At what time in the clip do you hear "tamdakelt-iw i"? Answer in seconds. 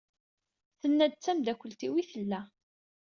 1.23-2.03